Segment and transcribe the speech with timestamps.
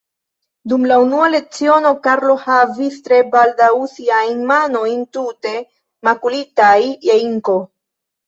[0.71, 5.53] Dum la unua leciono, Karlo havis tre baldaŭ siajn manojn tute
[6.09, 6.79] makulitaj
[7.11, 7.59] je inko.